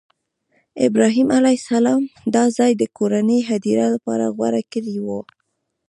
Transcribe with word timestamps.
ابراهیم 0.87 1.27
علیه 1.37 1.57
السلام 1.63 2.03
دا 2.35 2.43
ځای 2.57 2.71
د 2.77 2.83
کورنۍ 2.97 3.39
هدیرې 3.49 3.87
لپاره 3.95 4.25
غوره 4.35 4.61
کړی 4.71 4.95
و. 5.05 5.07